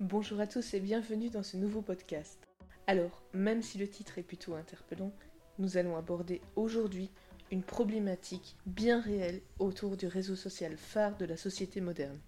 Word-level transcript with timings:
Bonjour 0.00 0.40
à 0.40 0.46
tous 0.46 0.74
et 0.74 0.80
bienvenue 0.80 1.30
dans 1.30 1.42
ce 1.42 1.56
nouveau 1.56 1.80
podcast. 1.80 2.38
Alors, 2.86 3.22
même 3.32 3.62
si 3.62 3.78
le 3.78 3.88
titre 3.88 4.18
est 4.18 4.22
plutôt 4.22 4.54
interpellant, 4.54 5.10
nous 5.58 5.78
allons 5.78 5.96
aborder 5.96 6.42
aujourd'hui 6.54 7.08
une 7.50 7.62
problématique 7.62 8.56
bien 8.66 9.00
réelle 9.00 9.40
autour 9.58 9.96
du 9.96 10.06
réseau 10.06 10.36
social 10.36 10.76
phare 10.76 11.16
de 11.16 11.24
la 11.24 11.38
société 11.38 11.80
moderne. 11.80 12.18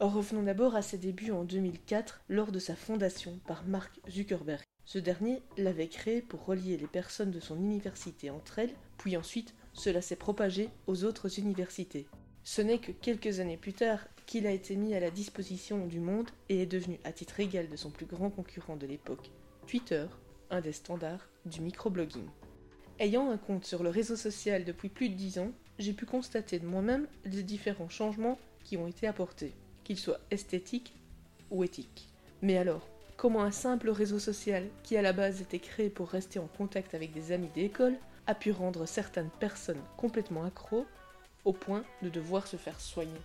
Revenons 0.00 0.42
d'abord 0.42 0.74
à 0.74 0.80
ses 0.80 0.96
débuts 0.96 1.30
en 1.30 1.44
2004 1.44 2.22
lors 2.30 2.50
de 2.50 2.58
sa 2.58 2.74
fondation 2.74 3.38
par 3.46 3.62
Mark 3.66 4.00
Zuckerberg. 4.08 4.62
Ce 4.86 4.98
dernier 4.98 5.42
l'avait 5.58 5.88
créé 5.88 6.22
pour 6.22 6.46
relier 6.46 6.78
les 6.78 6.86
personnes 6.86 7.30
de 7.30 7.40
son 7.40 7.58
université 7.58 8.30
entre 8.30 8.58
elles, 8.58 8.74
puis 8.96 9.18
ensuite 9.18 9.54
cela 9.74 10.00
s'est 10.00 10.16
propagé 10.16 10.70
aux 10.86 11.04
autres 11.04 11.38
universités. 11.38 12.06
Ce 12.42 12.62
n'est 12.62 12.78
que 12.78 12.92
quelques 12.92 13.40
années 13.40 13.58
plus 13.58 13.74
tard 13.74 14.00
qu'il 14.28 14.46
a 14.46 14.52
été 14.52 14.76
mis 14.76 14.94
à 14.94 15.00
la 15.00 15.10
disposition 15.10 15.86
du 15.86 16.00
monde 16.00 16.28
et 16.50 16.60
est 16.60 16.66
devenu 16.66 17.00
à 17.02 17.12
titre 17.12 17.40
égal 17.40 17.66
de 17.70 17.76
son 17.76 17.88
plus 17.88 18.04
grand 18.04 18.28
concurrent 18.28 18.76
de 18.76 18.86
l'époque, 18.86 19.30
Twitter, 19.66 20.04
un 20.50 20.60
des 20.60 20.72
standards 20.72 21.26
du 21.46 21.62
microblogging. 21.62 22.28
Ayant 22.98 23.30
un 23.30 23.38
compte 23.38 23.64
sur 23.64 23.82
le 23.82 23.88
réseau 23.88 24.16
social 24.16 24.66
depuis 24.66 24.90
plus 24.90 25.08
de 25.08 25.14
dix 25.14 25.38
ans, 25.38 25.50
j'ai 25.78 25.94
pu 25.94 26.04
constater 26.04 26.58
de 26.58 26.66
moi-même 26.66 27.06
les 27.24 27.42
différents 27.42 27.88
changements 27.88 28.38
qui 28.64 28.76
ont 28.76 28.86
été 28.86 29.06
apportés, 29.06 29.54
qu'ils 29.82 29.98
soient 29.98 30.20
esthétiques 30.30 30.92
ou 31.50 31.64
éthiques. 31.64 32.10
Mais 32.42 32.58
alors, 32.58 32.86
comment 33.16 33.42
un 33.42 33.50
simple 33.50 33.88
réseau 33.88 34.18
social, 34.18 34.68
qui 34.82 34.98
à 34.98 35.02
la 35.02 35.14
base 35.14 35.40
était 35.40 35.58
créé 35.58 35.88
pour 35.88 36.10
rester 36.10 36.38
en 36.38 36.48
contact 36.48 36.92
avec 36.92 37.14
des 37.14 37.32
amis 37.32 37.50
d'école, 37.54 37.96
a 38.26 38.34
pu 38.34 38.52
rendre 38.52 38.84
certaines 38.84 39.30
personnes 39.40 39.82
complètement 39.96 40.44
accros 40.44 40.84
au 41.46 41.54
point 41.54 41.82
de 42.02 42.10
devoir 42.10 42.46
se 42.46 42.58
faire 42.58 42.78
soigner? 42.78 43.22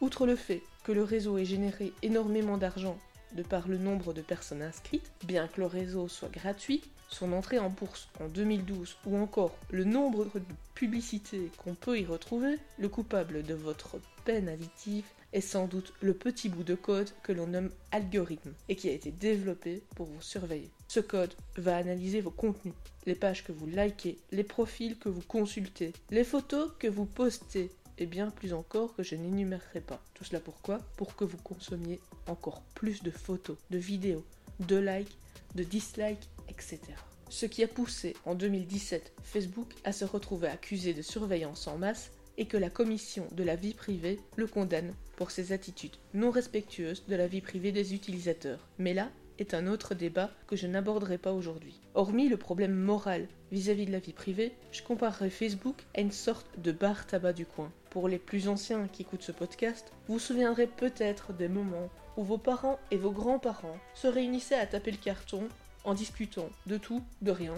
Outre 0.00 0.26
le 0.26 0.36
fait 0.36 0.62
que 0.84 0.92
le 0.92 1.02
réseau 1.02 1.36
ait 1.36 1.44
généré 1.44 1.92
énormément 2.02 2.56
d'argent 2.56 2.98
de 3.32 3.42
par 3.42 3.68
le 3.68 3.78
nombre 3.78 4.12
de 4.12 4.22
personnes 4.22 4.62
inscrites, 4.62 5.12
bien 5.24 5.46
que 5.46 5.60
le 5.60 5.66
réseau 5.66 6.08
soit 6.08 6.30
gratuit, 6.30 6.82
son 7.08 7.32
entrée 7.32 7.58
en 7.58 7.70
bourse 7.70 8.08
en 8.20 8.28
2012 8.28 8.96
ou 9.06 9.16
encore 9.16 9.56
le 9.70 9.84
nombre 9.84 10.24
de 10.24 10.40
publicités 10.74 11.50
qu'on 11.58 11.74
peut 11.74 11.98
y 11.98 12.06
retrouver, 12.06 12.58
le 12.78 12.88
coupable 12.88 13.42
de 13.42 13.54
votre 13.54 14.00
peine 14.24 14.48
additive 14.48 15.04
est 15.32 15.40
sans 15.40 15.66
doute 15.66 15.92
le 16.00 16.14
petit 16.14 16.48
bout 16.48 16.64
de 16.64 16.74
code 16.74 17.10
que 17.22 17.32
l'on 17.32 17.48
nomme 17.48 17.70
algorithme 17.92 18.52
et 18.68 18.76
qui 18.76 18.88
a 18.88 18.92
été 18.92 19.10
développé 19.10 19.82
pour 19.94 20.06
vous 20.06 20.22
surveiller. 20.22 20.70
Ce 20.88 21.00
code 21.00 21.34
va 21.56 21.76
analyser 21.76 22.20
vos 22.20 22.30
contenus, 22.30 22.74
les 23.06 23.14
pages 23.14 23.44
que 23.44 23.52
vous 23.52 23.66
likez, 23.66 24.18
les 24.32 24.44
profils 24.44 24.98
que 24.98 25.08
vous 25.08 25.22
consultez, 25.22 25.92
les 26.10 26.24
photos 26.24 26.72
que 26.78 26.88
vous 26.88 27.06
postez 27.06 27.70
et 28.00 28.06
bien 28.06 28.30
plus 28.30 28.52
encore 28.52 28.94
que 28.96 29.02
je 29.02 29.14
n'énumérerai 29.14 29.80
pas. 29.80 30.02
Tout 30.14 30.24
cela 30.24 30.40
pourquoi? 30.40 30.78
Pour 30.96 31.14
que 31.14 31.24
vous 31.24 31.36
consommiez 31.36 32.00
encore 32.26 32.62
plus 32.74 33.02
de 33.02 33.10
photos, 33.10 33.58
de 33.70 33.78
vidéos, 33.78 34.24
de 34.58 34.76
likes, 34.76 35.16
de 35.54 35.62
dislikes, 35.62 36.28
etc. 36.48 36.80
Ce 37.28 37.46
qui 37.46 37.62
a 37.62 37.68
poussé 37.68 38.16
en 38.24 38.34
2017 38.34 39.12
Facebook 39.22 39.72
à 39.84 39.92
se 39.92 40.04
retrouver 40.04 40.48
accusé 40.48 40.94
de 40.94 41.02
surveillance 41.02 41.68
en 41.68 41.78
masse 41.78 42.10
et 42.38 42.46
que 42.46 42.56
la 42.56 42.70
commission 42.70 43.28
de 43.32 43.44
la 43.44 43.54
vie 43.54 43.74
privée 43.74 44.18
le 44.36 44.46
condamne 44.46 44.94
pour 45.16 45.30
ses 45.30 45.52
attitudes 45.52 45.96
non 46.14 46.30
respectueuses 46.30 47.04
de 47.06 47.14
la 47.14 47.26
vie 47.26 47.42
privée 47.42 47.70
des 47.70 47.94
utilisateurs. 47.94 48.66
Mais 48.78 48.94
là 48.94 49.10
est 49.40 49.54
un 49.54 49.66
autre 49.66 49.94
débat 49.94 50.30
que 50.46 50.54
je 50.54 50.66
n'aborderai 50.66 51.18
pas 51.18 51.32
aujourd'hui. 51.32 51.80
Hormis 51.94 52.28
le 52.28 52.36
problème 52.36 52.74
moral 52.74 53.26
vis-à-vis 53.50 53.86
de 53.86 53.92
la 53.92 53.98
vie 53.98 54.12
privée, 54.12 54.52
je 54.70 54.82
comparerai 54.82 55.30
Facebook 55.30 55.76
à 55.96 56.00
une 56.00 56.12
sorte 56.12 56.46
de 56.58 56.72
bar 56.72 57.06
tabac 57.06 57.32
du 57.32 57.46
coin. 57.46 57.72
Pour 57.88 58.06
les 58.06 58.18
plus 58.18 58.48
anciens 58.48 58.86
qui 58.86 59.02
écoutent 59.02 59.22
ce 59.22 59.32
podcast, 59.32 59.92
vous 60.06 60.14
vous 60.14 60.20
souviendrez 60.20 60.66
peut-être 60.66 61.32
des 61.32 61.48
moments 61.48 61.88
où 62.16 62.22
vos 62.22 62.38
parents 62.38 62.78
et 62.90 62.96
vos 62.96 63.10
grands-parents 63.10 63.78
se 63.94 64.06
réunissaient 64.06 64.58
à 64.58 64.66
taper 64.66 64.90
le 64.90 64.98
carton 64.98 65.48
en 65.84 65.94
discutant 65.94 66.50
de 66.66 66.76
tout, 66.76 67.02
de 67.22 67.30
rien, 67.30 67.56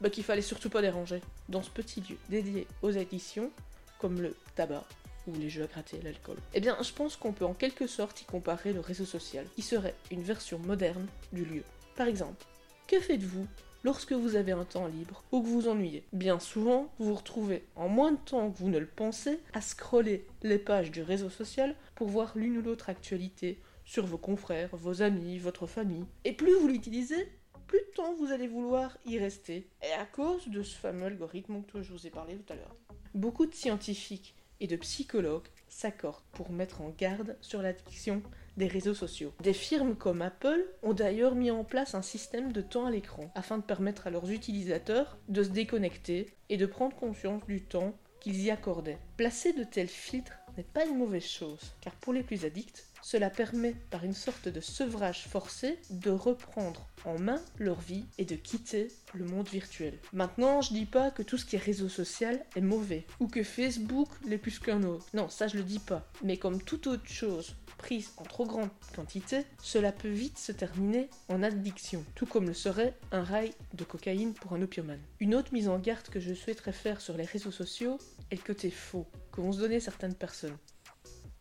bah 0.00 0.10
qu'il 0.10 0.24
fallait 0.24 0.42
surtout 0.42 0.70
pas 0.70 0.82
déranger. 0.82 1.22
Dans 1.48 1.62
ce 1.62 1.70
petit 1.70 2.00
lieu 2.00 2.16
dédié 2.28 2.66
aux 2.82 2.98
additions, 2.98 3.50
comme 3.98 4.20
le 4.20 4.34
tabac 4.56 4.84
ou 5.26 5.32
les 5.34 5.50
jeux 5.50 5.64
à 5.64 5.66
gratter, 5.66 6.00
l'alcool. 6.02 6.36
Eh 6.54 6.60
bien, 6.60 6.76
je 6.82 6.92
pense 6.92 7.16
qu'on 7.16 7.32
peut 7.32 7.44
en 7.44 7.54
quelque 7.54 7.86
sorte 7.86 8.22
y 8.22 8.24
comparer 8.24 8.72
le 8.72 8.80
réseau 8.80 9.04
social, 9.04 9.46
qui 9.54 9.62
serait 9.62 9.94
une 10.10 10.22
version 10.22 10.58
moderne 10.58 11.06
du 11.32 11.44
lieu. 11.44 11.62
Par 11.96 12.08
exemple, 12.08 12.44
que 12.86 13.00
faites-vous 13.00 13.46
lorsque 13.84 14.12
vous 14.12 14.36
avez 14.36 14.52
un 14.52 14.64
temps 14.64 14.86
libre 14.86 15.22
ou 15.32 15.42
que 15.42 15.48
vous 15.48 15.68
ennuyez? 15.68 16.04
Bien 16.12 16.38
souvent, 16.38 16.92
vous 16.98 17.06
vous 17.06 17.14
retrouvez 17.14 17.64
en 17.76 17.88
moins 17.88 18.12
de 18.12 18.18
temps 18.18 18.50
que 18.50 18.58
vous 18.58 18.68
ne 18.68 18.78
le 18.78 18.86
pensez 18.86 19.40
à 19.52 19.60
scroller 19.60 20.26
les 20.42 20.58
pages 20.58 20.90
du 20.90 21.02
réseau 21.02 21.30
social 21.30 21.74
pour 21.94 22.08
voir 22.08 22.32
l'une 22.36 22.58
ou 22.58 22.62
l'autre 22.62 22.88
actualité 22.88 23.60
sur 23.84 24.06
vos 24.06 24.18
confrères, 24.18 24.70
vos 24.72 25.02
amis, 25.02 25.38
votre 25.38 25.66
famille. 25.66 26.04
Et 26.24 26.32
plus 26.32 26.54
vous 26.54 26.68
l'utilisez, 26.68 27.28
plus 27.66 27.80
de 27.80 27.94
temps 27.94 28.14
vous 28.14 28.32
allez 28.32 28.48
vouloir 28.48 28.96
y 29.04 29.18
rester. 29.18 29.68
Et 29.82 29.92
à 29.92 30.04
cause 30.04 30.48
de 30.48 30.62
ce 30.62 30.76
fameux 30.76 31.06
algorithme 31.06 31.62
que 31.72 31.82
je 31.82 31.92
vous 31.92 32.06
ai 32.06 32.10
parlé 32.10 32.36
tout 32.36 32.52
à 32.52 32.56
l'heure. 32.56 32.76
Beaucoup 33.14 33.46
de 33.46 33.54
scientifiques 33.54 34.34
et 34.60 34.66
de 34.66 34.76
psychologues 34.76 35.48
s'accordent 35.68 36.22
pour 36.32 36.50
mettre 36.50 36.80
en 36.80 36.90
garde 36.90 37.36
sur 37.40 37.62
l'addiction 37.62 38.22
des 38.56 38.66
réseaux 38.66 38.94
sociaux. 38.94 39.32
Des 39.40 39.52
firmes 39.52 39.94
comme 39.94 40.22
Apple 40.22 40.66
ont 40.82 40.92
d'ailleurs 40.92 41.34
mis 41.34 41.50
en 41.50 41.64
place 41.64 41.94
un 41.94 42.02
système 42.02 42.52
de 42.52 42.60
temps 42.60 42.86
à 42.86 42.90
l'écran 42.90 43.30
afin 43.34 43.58
de 43.58 43.62
permettre 43.62 44.06
à 44.06 44.10
leurs 44.10 44.30
utilisateurs 44.30 45.18
de 45.28 45.42
se 45.42 45.48
déconnecter 45.48 46.26
et 46.48 46.56
de 46.56 46.66
prendre 46.66 46.96
conscience 46.96 47.46
du 47.46 47.62
temps 47.62 47.94
qu'ils 48.20 48.42
y 48.42 48.50
accordaient. 48.50 48.98
Placer 49.16 49.52
de 49.52 49.64
tels 49.64 49.88
filtres 49.88 50.38
n'est 50.56 50.64
pas 50.64 50.84
une 50.84 50.98
mauvaise 50.98 51.24
chose, 51.24 51.74
car 51.80 51.94
pour 51.94 52.12
les 52.12 52.22
plus 52.22 52.44
addicts, 52.44 52.86
cela 53.02 53.30
permet, 53.30 53.74
par 53.90 54.04
une 54.04 54.14
sorte 54.14 54.48
de 54.48 54.60
sevrage 54.60 55.26
forcé, 55.26 55.78
de 55.90 56.10
reprendre 56.10 56.86
en 57.04 57.18
main 57.18 57.40
leur 57.58 57.80
vie 57.80 58.04
et 58.18 58.24
de 58.24 58.36
quitter 58.36 58.88
le 59.14 59.24
monde 59.24 59.48
virtuel. 59.48 59.94
Maintenant, 60.12 60.60
je 60.60 60.72
dis 60.72 60.86
pas 60.86 61.10
que 61.10 61.22
tout 61.22 61.38
ce 61.38 61.44
qui 61.44 61.56
est 61.56 61.60
réseau 61.60 61.88
social 61.88 62.44
est 62.56 62.60
mauvais, 62.60 63.06
ou 63.18 63.26
que 63.26 63.42
Facebook 63.42 64.08
l'est 64.26 64.38
plus 64.38 64.58
qu'un 64.58 64.82
autre. 64.82 65.06
Non, 65.14 65.28
ça 65.28 65.48
je 65.48 65.56
le 65.56 65.62
dis 65.62 65.78
pas. 65.78 66.06
Mais 66.22 66.36
comme 66.36 66.62
toute 66.62 66.86
autre 66.86 67.08
chose 67.08 67.56
prise 67.78 68.10
en 68.18 68.24
trop 68.24 68.44
grande 68.44 68.68
quantité, 68.94 69.46
cela 69.62 69.90
peut 69.90 70.10
vite 70.10 70.38
se 70.38 70.52
terminer 70.52 71.08
en 71.28 71.42
addiction, 71.42 72.04
tout 72.14 72.26
comme 72.26 72.46
le 72.46 72.52
serait 72.52 72.94
un 73.10 73.24
rail 73.24 73.52
de 73.72 73.84
cocaïne 73.84 74.34
pour 74.34 74.52
un 74.52 74.60
opiomane. 74.60 75.00
Une 75.18 75.34
autre 75.34 75.54
mise 75.54 75.68
en 75.68 75.78
garde 75.78 76.08
que 76.08 76.20
je 76.20 76.34
souhaiterais 76.34 76.72
faire 76.72 77.00
sur 77.00 77.16
les 77.16 77.24
réseaux 77.24 77.50
sociaux 77.50 77.98
est 78.30 78.36
le 78.36 78.42
côté 78.42 78.70
faux 78.70 79.06
que 79.32 79.40
vont 79.40 79.52
se 79.52 79.60
donner 79.60 79.80
certaines 79.80 80.14
personnes 80.14 80.56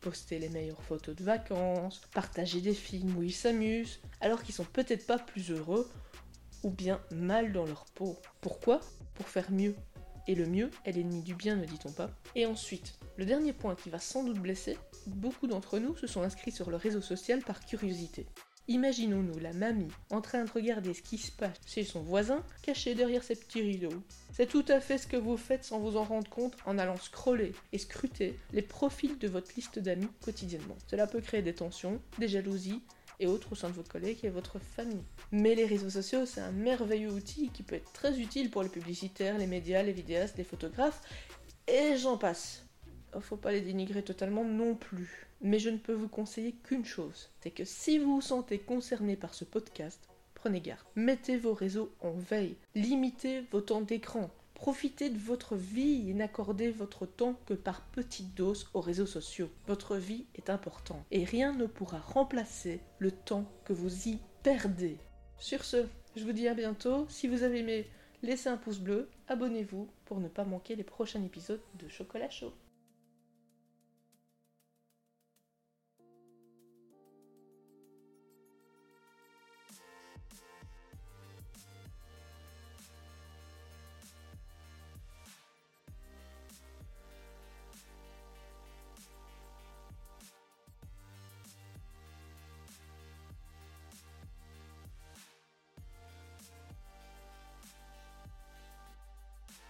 poster 0.02 0.40
les 0.40 0.50
meilleures 0.50 0.82
photos 0.82 1.16
de 1.16 1.24
vacances, 1.24 2.02
partager 2.14 2.62
des 2.62 2.74
films 2.74 3.18
où 3.18 3.24
ils 3.24 3.34
s'amusent, 3.34 4.00
alors 4.22 4.44
qu'ils 4.44 4.56
sont 4.56 4.66
peut-être 4.66 5.06
pas 5.06 5.20
plus 5.20 5.52
heureux 5.52 5.90
ou 6.64 6.70
bien 6.70 7.02
mal 7.12 7.54
dans 7.54 7.66
leur 7.66 7.86
peau. 7.86 8.18
Pourquoi? 8.42 8.82
Pour 9.16 9.28
faire 9.28 9.52
mieux. 9.52 9.76
Et 10.28 10.36
le 10.36 10.46
mieux 10.46 10.70
est 10.86 10.92
l'ennemi 10.92 11.24
du 11.24 11.34
bien, 11.34 11.56
ne 11.56 11.66
dit-on 11.66 11.92
pas 11.92 12.12
Et 12.36 12.46
ensuite, 12.46 13.00
le 13.18 13.26
dernier 13.26 13.54
point 13.54 13.76
qui 13.76 13.90
va 13.90 14.00
sans 14.00 14.24
doute 14.24 14.40
blesser, 14.40 14.78
beaucoup 15.08 15.48
d'entre 15.48 15.80
nous 15.80 15.96
se 15.96 16.08
sont 16.08 16.22
inscrits 16.22 16.52
sur 16.52 16.70
le 16.70 16.78
réseau 16.78 17.02
social 17.02 17.42
par 17.42 17.66
curiosité. 17.66 18.28
Imaginons-nous 18.70 19.40
la 19.40 19.52
mamie 19.52 19.92
en 20.12 20.22
train 20.22 20.46
de 20.46 20.52
regarder 20.52 20.94
ce 20.94 21.02
qui 21.02 21.18
se 21.18 21.32
passe 21.32 21.58
chez 21.66 21.84
son 21.84 22.02
voisin 22.02 22.44
caché 22.62 22.94
derrière 22.94 23.24
ses 23.24 23.36
petits 23.36 23.64
rideaux. 23.64 24.04
C'est 24.32 24.46
tout 24.46 24.64
à 24.68 24.80
fait 24.80 25.00
ce 25.00 25.08
que 25.08 25.18
vous 25.18 25.38
faites 25.38 25.64
sans 25.64 25.80
vous 25.80 25.98
en 25.98 26.04
rendre 26.04 26.30
compte 26.30 26.56
en 26.68 26.78
allant 26.78 26.98
scroller 26.98 27.54
et 27.74 27.80
scruter 27.80 28.38
les 28.54 28.62
profils 28.62 29.18
de 29.18 29.28
votre 29.28 29.52
liste 29.56 29.80
d'amis 29.80 30.08
quotidiennement. 30.24 30.78
Cela 30.86 31.08
peut 31.08 31.20
créer 31.20 31.42
des 31.42 31.56
tensions, 31.56 32.00
des 32.20 32.28
jalousies 32.28 32.84
et 33.20 33.26
autres 33.26 33.54
au 33.54 33.56
sein 33.56 33.70
de 33.70 33.74
vos 33.74 33.82
collègues 33.82 34.20
et 34.22 34.30
votre 34.30 34.60
famille. 34.60 35.04
Mais 35.32 35.56
les 35.56 35.66
réseaux 35.66 35.90
sociaux, 35.90 36.28
c'est 36.28 36.42
un 36.42 36.52
merveilleux 36.52 37.12
outil 37.12 37.50
qui 37.50 37.64
peut 37.64 37.76
être 37.76 37.92
très 37.92 38.20
utile 38.20 38.52
pour 38.52 38.62
les 38.62 38.70
publicitaires, 38.70 39.40
les 39.40 39.48
médias, 39.48 39.82
les 39.82 39.94
vidéastes, 39.94 40.38
les 40.38 40.44
photographes, 40.44 41.02
et 41.68 41.98
j'en 41.98 42.20
passe. 42.20 42.69
Oh, 43.16 43.22
faut 43.22 43.38
pas 43.38 43.52
les 43.52 43.62
dénigrer 43.62 44.04
totalement 44.04 44.44
non 44.44 44.76
plus. 44.76 45.28
Mais 45.42 45.60
je 45.60 45.70
ne 45.70 45.78
peux 45.78 45.94
vous 45.94 46.10
conseiller 46.10 46.54
qu'une 46.64 46.86
chose, 46.86 47.30
c'est 47.42 47.52
que 47.52 47.64
si 47.64 47.98
vous 47.98 48.16
vous 48.16 48.22
sentez 48.22 48.60
concerné 48.60 49.16
par 49.16 49.34
ce 49.34 49.46
podcast, 49.46 50.10
prenez 50.36 50.62
garde. 50.62 50.86
Mettez 50.96 51.38
vos 51.38 51.54
réseaux 51.54 51.92
en 52.02 52.12
veille, 52.12 52.58
limitez 52.76 53.42
vos 53.52 53.62
temps 53.62 53.82
d'écran, 53.82 54.30
profitez 54.54 55.10
de 55.10 55.18
votre 55.18 55.56
vie 55.56 56.10
et 56.10 56.14
n'accordez 56.14 56.70
votre 56.70 57.06
temps 57.06 57.40
que 57.46 57.54
par 57.54 57.82
petites 57.88 58.36
doses 58.36 58.68
aux 58.74 58.82
réseaux 58.82 59.06
sociaux. 59.06 59.50
Votre 59.68 59.96
vie 59.96 60.26
est 60.36 60.50
importante 60.50 61.06
et 61.12 61.24
rien 61.24 61.54
ne 61.54 61.66
pourra 61.66 62.00
remplacer 62.00 62.82
le 63.00 63.12
temps 63.12 63.50
que 63.64 63.74
vous 63.74 64.10
y 64.10 64.20
perdez. 64.44 64.98
Sur 65.38 65.64
ce, 65.64 65.86
je 66.18 66.26
vous 66.26 66.34
dis 66.34 66.50
à 66.50 66.54
bientôt. 66.54 67.06
Si 67.08 67.28
vous 67.28 67.44
avez 67.44 67.60
aimé, 67.60 67.88
laissez 68.24 68.50
un 68.50 68.58
pouce 68.58 68.80
bleu, 68.80 69.10
abonnez-vous 69.30 69.88
pour 70.04 70.20
ne 70.20 70.28
pas 70.28 70.44
manquer 70.44 70.76
les 70.76 70.84
prochains 70.84 71.24
épisodes 71.24 71.62
de 71.82 71.88
Chocolat 71.88 72.30
Chaud. 72.30 72.54